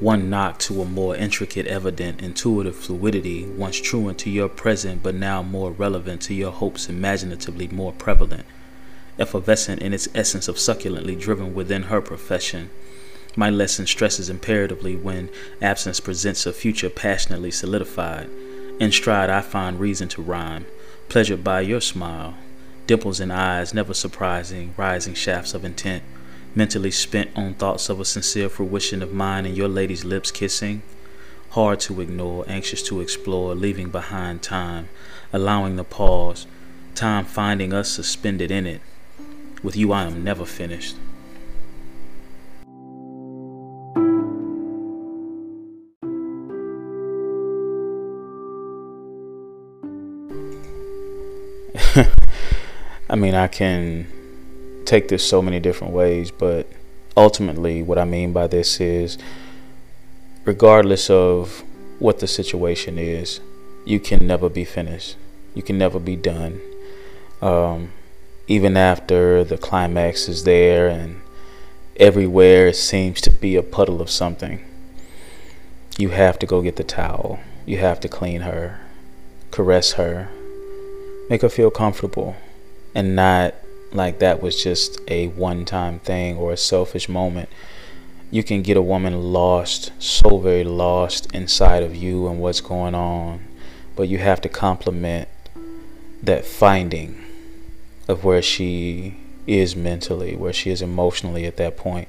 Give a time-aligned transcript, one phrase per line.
[0.00, 5.16] One knock to a more intricate, evident, intuitive fluidity, once truant to your present, but
[5.16, 8.46] now more relevant to your hopes, imaginatively more prevalent,
[9.18, 12.70] effervescent in its essence of succulently driven within her profession.
[13.34, 18.30] My lesson stresses imperatively when absence presents a future passionately solidified.
[18.78, 20.66] In stride, I find reason to rhyme,
[21.08, 22.36] pleasured by your smile,
[22.86, 26.04] dimples in eyes never surprising, rising shafts of intent
[26.58, 30.82] mentally spent on thoughts of a sincere fruition of mine and your lady's lips kissing.
[31.50, 34.88] Hard to ignore, anxious to explore, leaving behind time,
[35.32, 36.48] allowing the pause,
[36.96, 38.80] time finding us suspended in it.
[39.62, 40.96] With you, I am never finished.
[53.08, 54.17] I mean, I can
[54.88, 56.66] take this so many different ways, but
[57.16, 59.18] ultimately, what I mean by this is
[60.44, 61.62] regardless of
[61.98, 63.40] what the situation is,
[63.84, 65.16] you can never be finished.
[65.54, 66.60] You can never be done.
[67.42, 67.92] Um,
[68.46, 71.20] even after the climax is there and
[71.96, 74.64] everywhere seems to be a puddle of something,
[75.98, 77.40] you have to go get the towel.
[77.66, 78.80] You have to clean her,
[79.50, 80.30] caress her,
[81.28, 82.36] make her feel comfortable,
[82.94, 83.54] and not
[83.92, 87.48] like that was just a one time thing or a selfish moment.
[88.30, 92.94] You can get a woman lost, so very lost inside of you and what's going
[92.94, 93.40] on,
[93.96, 95.28] but you have to compliment
[96.22, 97.24] that finding
[98.06, 99.16] of where she
[99.46, 102.08] is mentally, where she is emotionally at that point.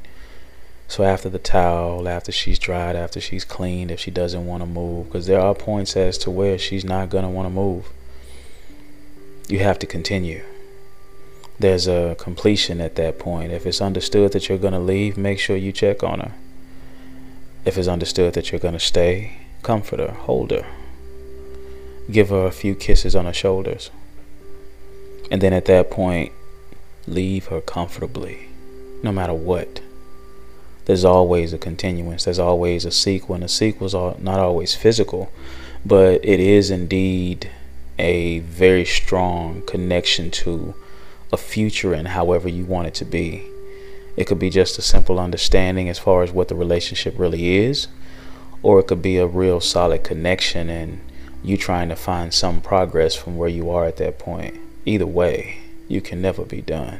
[0.90, 4.67] So after the towel, after she's dried, after she's cleaned, if she doesn't want to
[4.67, 7.90] move, because there are points as to where she's not going to want to move,
[9.47, 10.44] you have to continue
[11.59, 13.52] there's a completion at that point.
[13.52, 16.31] If it's understood that you're going to leave, make sure you check on her.
[17.66, 20.66] If it's understood that you're going to stay, comfort her, hold her.
[22.09, 23.92] Give her a few kisses on her shoulders.
[25.30, 26.31] And then at that point,
[27.06, 28.47] leave her comfortably,
[29.03, 29.81] no matter what.
[30.86, 35.31] There's always a continuance, there's always a sequel, and a sequel's not always physical,
[35.86, 37.52] but it is indeed
[38.00, 40.74] a very strong connection to
[41.31, 43.45] a future and however you want it to be.
[44.17, 47.88] It could be just a simple understanding as far as what the relationship really is,
[48.63, 51.00] or it could be a real solid connection and
[51.44, 54.56] you trying to find some progress from where you are at that point.
[54.85, 57.00] Either way, you can never be done.